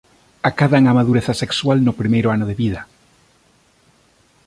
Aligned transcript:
Acadan 0.49 0.83
a 0.87 0.95
madureza 0.99 1.33
sexual 1.43 1.77
no 1.85 1.97
primeiro 2.01 2.27
ano 2.35 2.45
de 2.49 2.59
vida. 2.61 2.81